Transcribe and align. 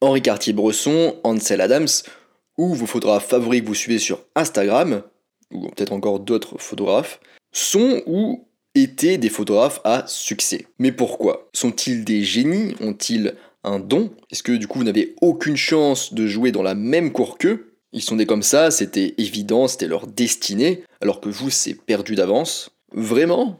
Henri 0.00 0.22
Cartier-Bresson, 0.22 1.16
Ansel 1.24 1.60
Adams, 1.60 1.88
ou 2.56 2.74
vos 2.74 2.86
photographes 2.86 3.28
favoris 3.28 3.62
que 3.62 3.66
vous 3.66 3.74
suivez 3.74 3.98
sur 3.98 4.20
Instagram, 4.34 5.02
ou 5.52 5.68
peut-être 5.68 5.92
encore 5.92 6.20
d'autres 6.20 6.58
photographes, 6.58 7.20
sont 7.52 8.02
ou 8.06 8.46
étaient 8.74 9.18
des 9.18 9.28
photographes 9.28 9.80
à 9.84 10.04
succès. 10.06 10.66
Mais 10.78 10.92
pourquoi? 10.92 11.48
Sont-ils 11.52 12.04
des 12.04 12.22
génies? 12.22 12.74
Ont-ils 12.80 13.34
un 13.64 13.78
don? 13.78 14.10
Est-ce 14.30 14.42
que 14.42 14.52
du 14.52 14.66
coup 14.66 14.78
vous 14.78 14.84
n'avez 14.84 15.14
aucune 15.20 15.56
chance 15.56 16.14
de 16.14 16.26
jouer 16.26 16.52
dans 16.52 16.62
la 16.62 16.74
même 16.74 17.12
cour 17.12 17.38
qu'eux? 17.38 17.74
Ils 17.92 18.02
sont 18.02 18.16
des 18.16 18.26
comme 18.26 18.42
ça, 18.42 18.70
c'était 18.70 19.14
évident, 19.18 19.66
c'était 19.66 19.88
leur 19.88 20.06
destinée, 20.06 20.84
alors 21.00 21.20
que 21.20 21.28
vous 21.28 21.50
c'est 21.50 21.74
perdu 21.74 22.14
d'avance 22.14 22.70
Vraiment? 22.92 23.58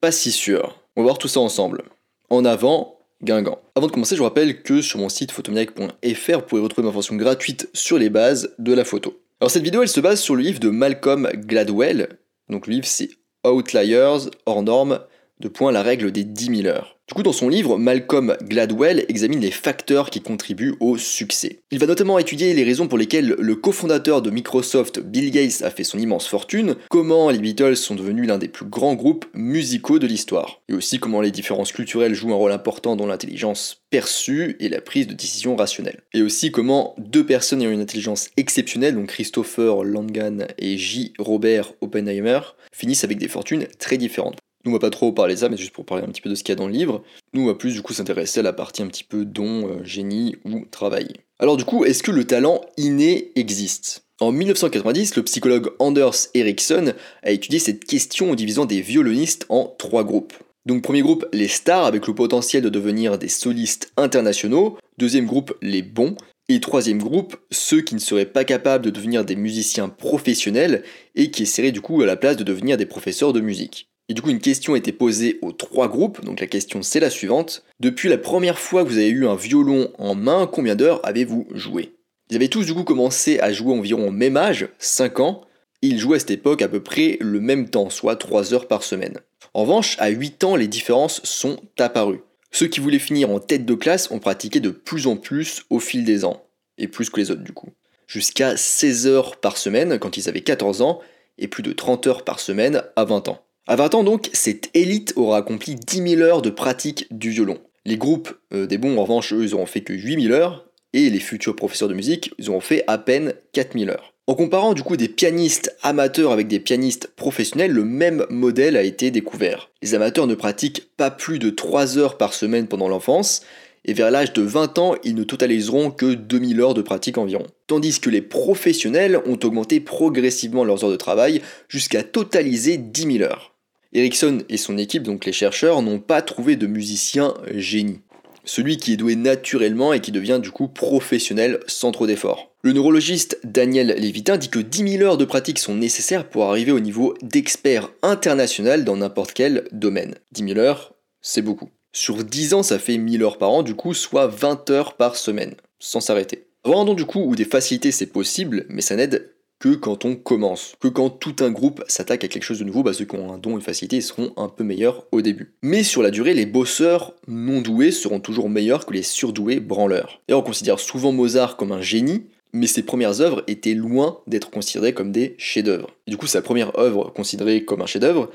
Pas 0.00 0.12
si 0.12 0.32
sûr. 0.32 0.80
On 0.96 1.02
va 1.02 1.06
voir 1.06 1.18
tout 1.18 1.28
ça 1.28 1.40
ensemble. 1.40 1.84
En 2.30 2.44
avant, 2.44 2.93
Avant 3.30 3.86
de 3.86 3.92
commencer, 3.92 4.16
je 4.16 4.20
vous 4.20 4.24
rappelle 4.24 4.62
que 4.62 4.82
sur 4.82 4.98
mon 4.98 5.08
site 5.08 5.32
photomaniac.fr, 5.32 6.38
vous 6.38 6.46
pouvez 6.46 6.62
retrouver 6.62 6.86
ma 6.86 6.92
formation 6.92 7.16
gratuite 7.16 7.68
sur 7.72 7.98
les 7.98 8.10
bases 8.10 8.54
de 8.58 8.72
la 8.74 8.84
photo. 8.84 9.18
Alors 9.40 9.50
cette 9.50 9.62
vidéo, 9.62 9.82
elle 9.82 9.88
se 9.88 10.00
base 10.00 10.20
sur 10.20 10.36
le 10.36 10.42
livre 10.42 10.60
de 10.60 10.68
Malcolm 10.68 11.30
Gladwell. 11.34 12.18
Donc 12.50 12.66
le 12.66 12.74
livre, 12.74 12.86
c'est 12.86 13.10
Outliers, 13.46 14.30
hors 14.46 14.62
normes, 14.62 15.00
de 15.40 15.48
point 15.48 15.72
la 15.72 15.82
règle 15.82 16.12
des 16.12 16.24
10 16.24 16.62
000 16.62 16.68
heures. 16.68 16.94
Du 17.06 17.12
coup, 17.12 17.22
dans 17.22 17.32
son 17.32 17.50
livre, 17.50 17.76
Malcolm 17.76 18.34
Gladwell 18.44 19.04
examine 19.08 19.40
les 19.40 19.50
facteurs 19.50 20.08
qui 20.08 20.22
contribuent 20.22 20.74
au 20.80 20.96
succès. 20.96 21.60
Il 21.70 21.78
va 21.78 21.86
notamment 21.86 22.18
étudier 22.18 22.54
les 22.54 22.64
raisons 22.64 22.88
pour 22.88 22.96
lesquelles 22.96 23.36
le 23.38 23.54
cofondateur 23.56 24.22
de 24.22 24.30
Microsoft, 24.30 25.00
Bill 25.00 25.30
Gates, 25.30 25.60
a 25.62 25.70
fait 25.70 25.84
son 25.84 25.98
immense 25.98 26.26
fortune, 26.26 26.76
comment 26.88 27.28
les 27.28 27.38
Beatles 27.38 27.76
sont 27.76 27.94
devenus 27.94 28.26
l'un 28.26 28.38
des 28.38 28.48
plus 28.48 28.64
grands 28.64 28.94
groupes 28.94 29.26
musicaux 29.34 29.98
de 29.98 30.06
l'histoire, 30.06 30.62
et 30.70 30.72
aussi 30.72 30.98
comment 30.98 31.20
les 31.20 31.30
différences 31.30 31.72
culturelles 31.72 32.14
jouent 32.14 32.32
un 32.32 32.36
rôle 32.36 32.52
important 32.52 32.96
dans 32.96 33.06
l'intelligence 33.06 33.82
perçue 33.90 34.56
et 34.60 34.70
la 34.70 34.80
prise 34.80 35.06
de 35.06 35.12
décision 35.12 35.56
rationnelle. 35.56 36.00
Et 36.14 36.22
aussi 36.22 36.50
comment 36.50 36.94
deux 36.96 37.26
personnes 37.26 37.60
ayant 37.60 37.70
une 37.70 37.82
intelligence 37.82 38.30
exceptionnelle, 38.38 38.94
donc 38.94 39.08
Christopher 39.08 39.84
Langan 39.84 40.46
et 40.56 40.78
J. 40.78 41.12
Robert 41.18 41.74
Oppenheimer, 41.82 42.40
finissent 42.72 43.04
avec 43.04 43.18
des 43.18 43.28
fortunes 43.28 43.66
très 43.78 43.98
différentes. 43.98 44.38
Nous, 44.64 44.70
on 44.70 44.74
va 44.74 44.78
pas 44.78 44.90
trop 44.90 45.12
parler 45.12 45.34
de 45.34 45.40
ça, 45.40 45.48
mais 45.48 45.56
juste 45.56 45.72
pour 45.72 45.84
parler 45.84 46.04
un 46.04 46.08
petit 46.08 46.22
peu 46.22 46.30
de 46.30 46.34
ce 46.34 46.42
qu'il 46.42 46.52
y 46.52 46.56
a 46.56 46.56
dans 46.56 46.66
le 46.66 46.72
livre. 46.72 47.02
Nous, 47.32 47.42
on 47.42 47.46
va 47.46 47.54
plus 47.54 47.74
du 47.74 47.82
coup 47.82 47.92
s'intéresser 47.92 48.40
à 48.40 48.42
la 48.42 48.52
partie 48.52 48.82
un 48.82 48.86
petit 48.86 49.04
peu 49.04 49.24
don, 49.24 49.68
euh, 49.68 49.84
génie 49.84 50.36
ou 50.44 50.64
travail. 50.70 51.08
Alors 51.38 51.56
du 51.56 51.64
coup, 51.64 51.84
est-ce 51.84 52.02
que 52.02 52.10
le 52.10 52.24
talent 52.24 52.60
inné 52.76 53.32
existe? 53.36 54.04
En 54.20 54.30
1990, 54.30 55.16
le 55.16 55.22
psychologue 55.24 55.72
Anders 55.80 56.28
Ericsson 56.34 56.94
a 57.22 57.30
étudié 57.32 57.58
cette 57.58 57.84
question 57.84 58.30
en 58.30 58.34
divisant 58.34 58.64
des 58.64 58.80
violonistes 58.80 59.44
en 59.48 59.74
trois 59.78 60.04
groupes. 60.04 60.32
Donc 60.64 60.82
premier 60.82 61.02
groupe, 61.02 61.26
les 61.32 61.48
stars 61.48 61.84
avec 61.84 62.06
le 62.06 62.14
potentiel 62.14 62.62
de 62.62 62.68
devenir 62.68 63.18
des 63.18 63.28
solistes 63.28 63.92
internationaux. 63.96 64.78
Deuxième 64.96 65.26
groupe, 65.26 65.54
les 65.60 65.82
bons. 65.82 66.16
Et 66.48 66.60
troisième 66.60 67.02
groupe, 67.02 67.36
ceux 67.50 67.80
qui 67.80 67.94
ne 67.94 68.00
seraient 68.00 68.26
pas 68.26 68.44
capables 68.44 68.84
de 68.84 68.90
devenir 68.90 69.24
des 69.24 69.34
musiciens 69.34 69.88
professionnels 69.88 70.82
et 71.14 71.30
qui 71.30 71.42
essaieraient 71.42 71.72
du 71.72 71.80
coup 71.80 72.02
à 72.02 72.06
la 72.06 72.16
place 72.16 72.36
de 72.36 72.44
devenir 72.44 72.76
des 72.76 72.86
professeurs 72.86 73.32
de 73.32 73.40
musique. 73.40 73.88
Et 74.08 74.14
du 74.14 74.20
coup, 74.20 74.30
une 74.30 74.40
question 74.40 74.74
a 74.74 74.78
été 74.78 74.92
posée 74.92 75.38
aux 75.40 75.52
trois 75.52 75.88
groupes. 75.88 76.24
Donc 76.24 76.40
la 76.40 76.46
question 76.46 76.82
c'est 76.82 77.00
la 77.00 77.10
suivante. 77.10 77.64
Depuis 77.80 78.08
la 78.08 78.18
première 78.18 78.58
fois 78.58 78.84
que 78.84 78.88
vous 78.88 78.98
avez 78.98 79.08
eu 79.08 79.26
un 79.26 79.36
violon 79.36 79.90
en 79.98 80.14
main, 80.14 80.46
combien 80.46 80.76
d'heures 80.76 81.00
avez-vous 81.06 81.46
joué? 81.52 81.94
Ils 82.30 82.36
avaient 82.36 82.48
tous 82.48 82.64
du 82.64 82.74
coup 82.74 82.84
commencé 82.84 83.38
à 83.40 83.52
jouer 83.52 83.74
environ 83.74 84.08
au 84.08 84.12
même 84.12 84.36
âge, 84.36 84.68
5 84.78 85.20
ans, 85.20 85.42
et 85.82 85.88
ils 85.88 85.98
jouaient 85.98 86.16
à 86.16 86.20
cette 86.20 86.30
époque 86.30 86.62
à 86.62 86.68
peu 86.68 86.82
près 86.82 87.18
le 87.20 87.40
même 87.40 87.68
temps, 87.68 87.90
soit 87.90 88.16
3 88.16 88.54
heures 88.54 88.68
par 88.68 88.82
semaine. 88.82 89.18
En 89.52 89.62
revanche, 89.62 89.96
à 89.98 90.08
8 90.08 90.44
ans, 90.44 90.56
les 90.56 90.66
différences 90.66 91.22
sont 91.24 91.60
apparues. 91.78 92.20
Ceux 92.50 92.66
qui 92.66 92.80
voulaient 92.80 92.98
finir 92.98 93.30
en 93.30 93.40
tête 93.40 93.66
de 93.66 93.74
classe 93.74 94.10
ont 94.10 94.18
pratiqué 94.18 94.60
de 94.60 94.70
plus 94.70 95.06
en 95.06 95.16
plus 95.16 95.64
au 95.70 95.80
fil 95.80 96.04
des 96.04 96.24
ans, 96.24 96.44
et 96.78 96.88
plus 96.88 97.10
que 97.10 97.20
les 97.20 97.30
autres 97.30 97.42
du 97.42 97.52
coup. 97.52 97.68
Jusqu'à 98.06 98.56
16 98.56 99.06
heures 99.06 99.36
par 99.36 99.56
semaine 99.56 99.98
quand 99.98 100.16
ils 100.16 100.28
avaient 100.28 100.40
14 100.40 100.82
ans, 100.82 101.00
et 101.38 101.48
plus 101.48 101.62
de 101.62 101.72
30 101.72 102.06
heures 102.06 102.24
par 102.24 102.40
semaine 102.40 102.82
à 102.96 103.04
20 103.04 103.28
ans. 103.28 103.44
À 103.66 103.76
20 103.76 103.94
ans 103.94 104.04
donc, 104.04 104.28
cette 104.34 104.68
élite 104.74 105.14
aura 105.16 105.38
accompli 105.38 105.74
10 105.74 106.16
000 106.16 106.22
heures 106.22 106.42
de 106.42 106.50
pratique 106.50 107.06
du 107.10 107.30
violon. 107.30 107.58
Les 107.86 107.96
groupes 107.96 108.34
euh, 108.52 108.66
des 108.66 108.76
bons, 108.76 108.98
en 108.98 109.02
revanche, 109.02 109.32
eux, 109.32 109.42
ils 109.42 109.54
auront 109.54 109.64
fait 109.64 109.80
que 109.80 109.94
8 109.94 110.24
000 110.24 110.34
heures, 110.34 110.66
et 110.92 111.08
les 111.08 111.18
futurs 111.18 111.56
professeurs 111.56 111.88
de 111.88 111.94
musique, 111.94 112.34
ils 112.38 112.50
auront 112.50 112.60
fait 112.60 112.84
à 112.88 112.98
peine 112.98 113.32
4 113.54 113.78
000 113.78 113.90
heures. 113.90 114.12
En 114.26 114.34
comparant 114.34 114.74
du 114.74 114.82
coup 114.82 114.98
des 114.98 115.08
pianistes 115.08 115.74
amateurs 115.82 116.30
avec 116.30 116.46
des 116.46 116.60
pianistes 116.60 117.08
professionnels, 117.16 117.72
le 117.72 117.84
même 117.84 118.26
modèle 118.28 118.76
a 118.76 118.82
été 118.82 119.10
découvert. 119.10 119.70
Les 119.82 119.94
amateurs 119.94 120.26
ne 120.26 120.34
pratiquent 120.34 120.90
pas 120.98 121.10
plus 121.10 121.38
de 121.38 121.48
3 121.48 121.96
heures 121.96 122.18
par 122.18 122.34
semaine 122.34 122.68
pendant 122.68 122.88
l'enfance, 122.88 123.40
et 123.86 123.94
vers 123.94 124.10
l'âge 124.10 124.34
de 124.34 124.42
20 124.42 124.78
ans, 124.78 124.94
ils 125.04 125.14
ne 125.14 125.24
totaliseront 125.24 125.90
que 125.90 126.12
2000 126.12 126.60
heures 126.60 126.74
de 126.74 126.82
pratique 126.82 127.16
environ. 127.16 127.46
Tandis 127.66 127.98
que 127.98 128.10
les 128.10 128.22
professionnels 128.22 129.22
ont 129.24 129.38
augmenté 129.42 129.80
progressivement 129.80 130.64
leurs 130.64 130.84
heures 130.84 130.90
de 130.90 130.96
travail 130.96 131.40
jusqu'à 131.68 132.02
totaliser 132.02 132.76
10 132.76 133.18
000 133.18 133.24
heures. 133.24 133.53
Ericsson 133.94 134.42
et 134.48 134.56
son 134.56 134.76
équipe, 134.76 135.04
donc 135.04 135.24
les 135.24 135.32
chercheurs, 135.32 135.80
n'ont 135.80 136.00
pas 136.00 136.20
trouvé 136.20 136.56
de 136.56 136.66
musicien 136.66 137.34
génie. 137.52 138.00
Celui 138.44 138.76
qui 138.76 138.92
est 138.92 138.96
doué 138.96 139.16
naturellement 139.16 139.92
et 139.92 140.00
qui 140.00 140.12
devient 140.12 140.40
du 140.42 140.50
coup 140.50 140.68
professionnel 140.68 141.60
sans 141.66 141.92
trop 141.92 142.06
d'efforts. 142.06 142.50
Le 142.62 142.72
neurologiste 142.72 143.38
Daniel 143.44 143.94
Lévitin 143.98 144.36
dit 144.36 144.48
que 144.48 144.58
10 144.58 144.98
000 144.98 145.02
heures 145.02 145.16
de 145.16 145.24
pratique 145.24 145.58
sont 145.58 145.74
nécessaires 145.74 146.28
pour 146.28 146.44
arriver 146.44 146.72
au 146.72 146.80
niveau 146.80 147.14
d'expert 147.22 147.90
international 148.02 148.84
dans 148.84 148.96
n'importe 148.96 149.32
quel 149.32 149.68
domaine. 149.72 150.16
10 150.32 150.48
000 150.54 150.58
heures, 150.58 150.94
c'est 151.22 151.42
beaucoup. 151.42 151.70
Sur 151.92 152.24
10 152.24 152.54
ans, 152.54 152.62
ça 152.62 152.78
fait 152.78 152.98
1000 152.98 153.22
heures 153.22 153.38
par 153.38 153.50
an, 153.50 153.62
du 153.62 153.74
coup, 153.74 153.94
soit 153.94 154.26
20 154.26 154.68
heures 154.70 154.96
par 154.96 155.16
semaine, 155.16 155.54
sans 155.78 156.00
s'arrêter. 156.00 156.48
Don 156.64 156.94
du 156.94 157.04
coup 157.04 157.20
où 157.20 157.36
des 157.36 157.44
facilités 157.44 157.92
c'est 157.92 158.06
possible, 158.06 158.64
mais 158.68 158.80
ça 158.80 158.96
n'aide 158.96 159.33
que 159.64 159.74
quand 159.74 160.04
on 160.04 160.14
commence, 160.14 160.74
que 160.78 160.88
quand 160.88 161.08
tout 161.08 161.36
un 161.40 161.50
groupe 161.50 161.82
s'attaque 161.88 162.22
à 162.22 162.28
quelque 162.28 162.42
chose 162.42 162.58
de 162.58 162.64
nouveau, 162.64 162.82
bah 162.82 162.92
ceux 162.92 163.06
qui 163.06 163.16
ont 163.16 163.32
un 163.32 163.38
don 163.38 163.52
et 163.52 163.54
une 163.54 163.60
facilité 163.62 164.02
seront 164.02 164.34
un 164.36 164.50
peu 164.50 164.62
meilleurs 164.62 165.06
au 165.10 165.22
début. 165.22 165.54
Mais 165.62 165.82
sur 165.82 166.02
la 166.02 166.10
durée, 166.10 166.34
les 166.34 166.44
bosseurs 166.44 167.14
non 167.28 167.62
doués 167.62 167.90
seront 167.90 168.20
toujours 168.20 168.50
meilleurs 168.50 168.84
que 168.84 168.92
les 168.92 169.02
surdoués 169.02 169.60
branleurs. 169.60 170.20
Et 170.28 170.34
on 170.34 170.42
considère 170.42 170.78
souvent 170.78 171.12
Mozart 171.12 171.56
comme 171.56 171.72
un 171.72 171.80
génie, 171.80 172.26
mais 172.52 172.66
ses 172.66 172.82
premières 172.82 173.22
œuvres 173.22 173.42
étaient 173.46 173.72
loin 173.72 174.18
d'être 174.26 174.50
considérées 174.50 174.92
comme 174.92 175.12
des 175.12 175.34
chefs-d'œuvre. 175.38 175.88
Du 176.06 176.18
coup, 176.18 176.26
sa 176.26 176.42
première 176.42 176.78
œuvre 176.78 177.10
considérée 177.16 177.64
comme 177.64 177.80
un 177.80 177.86
chef-d'œuvre, 177.86 178.30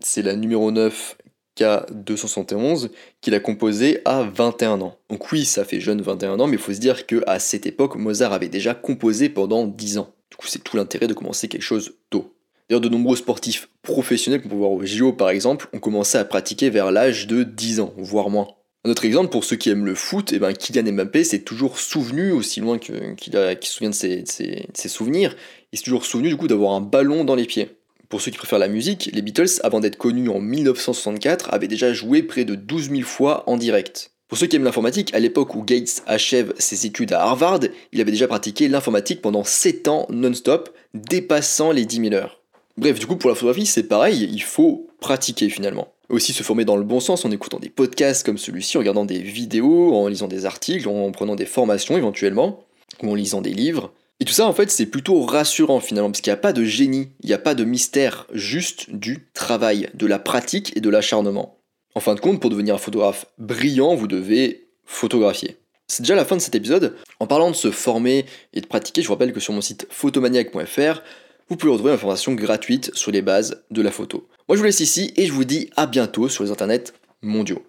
c'est 0.00 0.20
la 0.20 0.36
numéro 0.36 0.70
9 0.70 1.16
K271 1.56 2.90
qu'il 3.22 3.34
a 3.34 3.40
composée 3.40 4.00
à 4.04 4.22
21 4.22 4.82
ans. 4.82 4.98
Donc 5.08 5.32
oui, 5.32 5.46
ça 5.46 5.64
fait 5.64 5.80
jeune 5.80 6.02
21 6.02 6.40
ans, 6.40 6.46
mais 6.46 6.56
il 6.56 6.62
faut 6.62 6.74
se 6.74 6.80
dire 6.80 7.06
qu'à 7.06 7.38
cette 7.38 7.64
époque, 7.64 7.96
Mozart 7.96 8.34
avait 8.34 8.48
déjà 8.48 8.74
composé 8.74 9.30
pendant 9.30 9.66
10 9.66 9.96
ans. 9.96 10.13
Du 10.34 10.38
coup, 10.38 10.48
c'est 10.48 10.64
tout 10.64 10.76
l'intérêt 10.76 11.06
de 11.06 11.14
commencer 11.14 11.46
quelque 11.46 11.62
chose 11.62 11.94
tôt. 12.10 12.34
D'ailleurs, 12.68 12.80
de 12.80 12.88
nombreux 12.88 13.14
sportifs 13.14 13.68
professionnels, 13.82 14.42
qu'on 14.42 14.48
peut 14.48 14.56
voir 14.56 14.72
au 14.72 14.84
JO 14.84 15.12
par 15.12 15.30
exemple, 15.30 15.68
ont 15.72 15.78
commencé 15.78 16.18
à 16.18 16.24
pratiquer 16.24 16.70
vers 16.70 16.90
l'âge 16.90 17.28
de 17.28 17.44
10 17.44 17.78
ans, 17.78 17.94
voire 17.98 18.30
moins. 18.30 18.48
Un 18.84 18.90
autre 18.90 19.04
exemple, 19.04 19.30
pour 19.30 19.44
ceux 19.44 19.54
qui 19.54 19.70
aiment 19.70 19.86
le 19.86 19.94
foot, 19.94 20.32
eh 20.32 20.40
ben, 20.40 20.52
Kylian 20.52 20.92
Mbappé 20.92 21.22
s'est 21.22 21.42
toujours 21.42 21.78
souvenu, 21.78 22.32
aussi 22.32 22.58
loin 22.58 22.80
qu'il 22.80 22.96
se 22.96 23.56
souvient 23.62 23.90
de 23.90 23.94
ses, 23.94 24.88
souvenirs, 24.88 25.36
il 25.70 25.78
s'est 25.78 25.84
toujours 25.84 26.04
souvenu 26.04 26.30
du 26.30 26.36
coup 26.36 26.48
d'avoir 26.48 26.72
un 26.72 26.80
ballon 26.80 27.22
dans 27.24 27.36
les 27.36 27.46
pieds. 27.46 27.70
Pour 28.08 28.20
ceux 28.20 28.32
qui 28.32 28.38
préfèrent 28.38 28.58
la 28.58 28.66
musique, 28.66 29.08
les 29.12 29.22
Beatles, 29.22 29.60
avant 29.62 29.78
d'être 29.78 29.96
connus 29.96 30.28
en 30.28 30.40
1964, 30.40 31.54
avaient 31.54 31.68
déjà 31.68 31.92
joué 31.92 32.24
près 32.24 32.44
de 32.44 32.56
12 32.56 32.90
000 32.90 33.02
fois 33.02 33.48
en 33.48 33.56
direct. 33.56 34.13
Pour 34.28 34.38
ceux 34.38 34.46
qui 34.46 34.56
aiment 34.56 34.64
l'informatique, 34.64 35.14
à 35.14 35.20
l'époque 35.20 35.54
où 35.54 35.62
Gates 35.62 36.02
achève 36.06 36.54
ses 36.58 36.86
études 36.86 37.12
à 37.12 37.22
Harvard, 37.22 37.60
il 37.92 38.00
avait 38.00 38.10
déjà 38.10 38.26
pratiqué 38.26 38.68
l'informatique 38.68 39.20
pendant 39.20 39.44
7 39.44 39.88
ans 39.88 40.06
non-stop, 40.08 40.74
dépassant 40.94 41.72
les 41.72 41.84
10 41.84 42.08
000 42.08 42.14
heures. 42.14 42.40
Bref, 42.76 42.98
du 42.98 43.06
coup, 43.06 43.16
pour 43.16 43.30
la 43.30 43.36
photographie, 43.36 43.66
c'est 43.66 43.84
pareil, 43.84 44.28
il 44.32 44.42
faut 44.42 44.88
pratiquer 45.00 45.48
finalement. 45.48 45.92
Aussi 46.08 46.32
se 46.32 46.42
former 46.42 46.64
dans 46.64 46.76
le 46.76 46.84
bon 46.84 47.00
sens 47.00 47.24
en 47.24 47.30
écoutant 47.30 47.58
des 47.58 47.68
podcasts 47.68 48.26
comme 48.26 48.38
celui-ci, 48.38 48.76
en 48.76 48.80
regardant 48.80 49.04
des 49.04 49.20
vidéos, 49.20 49.94
en 49.94 50.08
lisant 50.08 50.28
des 50.28 50.46
articles, 50.46 50.88
en 50.88 51.12
prenant 51.12 51.36
des 51.36 51.46
formations 51.46 51.96
éventuellement, 51.96 52.64
ou 53.02 53.10
en 53.10 53.14
lisant 53.14 53.42
des 53.42 53.54
livres. 53.54 53.92
Et 54.20 54.24
tout 54.24 54.32
ça, 54.32 54.46
en 54.46 54.52
fait, 54.52 54.70
c'est 54.70 54.86
plutôt 54.86 55.22
rassurant 55.22 55.80
finalement, 55.80 56.10
parce 56.10 56.20
qu'il 56.20 56.30
n'y 56.30 56.38
a 56.38 56.40
pas 56.40 56.52
de 56.52 56.64
génie, 56.64 57.08
il 57.20 57.26
n'y 57.26 57.34
a 57.34 57.38
pas 57.38 57.54
de 57.54 57.64
mystère, 57.64 58.26
juste 58.32 58.90
du 58.90 59.28
travail, 59.34 59.88
de 59.94 60.06
la 60.06 60.18
pratique 60.18 60.76
et 60.76 60.80
de 60.80 60.88
l'acharnement. 60.88 61.58
En 61.94 62.00
fin 62.00 62.14
de 62.14 62.20
compte, 62.20 62.40
pour 62.40 62.50
devenir 62.50 62.74
un 62.74 62.78
photographe 62.78 63.26
brillant, 63.38 63.94
vous 63.94 64.08
devez 64.08 64.68
photographier. 64.84 65.56
C'est 65.86 66.02
déjà 66.02 66.14
la 66.14 66.24
fin 66.24 66.36
de 66.36 66.40
cet 66.40 66.54
épisode. 66.54 66.96
En 67.20 67.26
parlant 67.26 67.50
de 67.50 67.56
se 67.56 67.70
former 67.70 68.24
et 68.52 68.60
de 68.60 68.66
pratiquer, 68.66 69.02
je 69.02 69.06
vous 69.06 69.14
rappelle 69.14 69.32
que 69.32 69.40
sur 69.40 69.52
mon 69.52 69.60
site 69.60 69.86
photomaniac.fr, 69.90 71.02
vous 71.48 71.56
pouvez 71.56 71.72
retrouver 71.72 71.90
une 71.92 71.96
information 71.96 72.32
gratuite 72.32 72.90
sur 72.94 73.12
les 73.12 73.22
bases 73.22 73.64
de 73.70 73.82
la 73.82 73.90
photo. 73.90 74.26
Moi 74.48 74.56
je 74.56 74.60
vous 74.60 74.64
laisse 74.64 74.80
ici 74.80 75.12
et 75.16 75.26
je 75.26 75.32
vous 75.32 75.44
dis 75.44 75.70
à 75.76 75.86
bientôt 75.86 76.28
sur 76.28 76.42
les 76.42 76.50
internets 76.50 76.92
mondiaux. 77.22 77.64